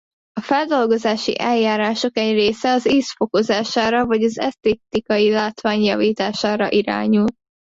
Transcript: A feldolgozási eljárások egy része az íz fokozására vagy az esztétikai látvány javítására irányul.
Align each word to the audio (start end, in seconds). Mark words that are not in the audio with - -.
A 0.35 0.41
feldolgozási 0.41 1.39
eljárások 1.39 2.17
egy 2.17 2.33
része 2.33 2.71
az 2.71 2.91
íz 2.91 3.11
fokozására 3.11 4.05
vagy 4.05 4.23
az 4.23 4.39
esztétikai 4.39 5.31
látvány 5.31 5.81
javítására 5.83 6.69
irányul. 6.71 7.27